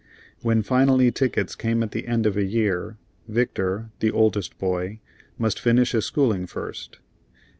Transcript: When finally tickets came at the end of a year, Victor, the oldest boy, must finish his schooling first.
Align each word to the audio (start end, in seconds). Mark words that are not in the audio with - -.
When 0.41 0.63
finally 0.63 1.11
tickets 1.11 1.53
came 1.53 1.83
at 1.83 1.91
the 1.91 2.07
end 2.07 2.25
of 2.25 2.35
a 2.35 2.43
year, 2.43 2.97
Victor, 3.27 3.91
the 3.99 4.09
oldest 4.09 4.57
boy, 4.57 4.99
must 5.37 5.59
finish 5.59 5.91
his 5.91 6.05
schooling 6.07 6.47
first. 6.47 6.97